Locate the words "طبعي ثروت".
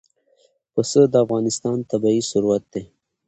1.91-2.63